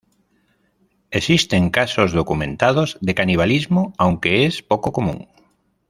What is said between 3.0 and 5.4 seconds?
de canibalismo, aunque es poco común.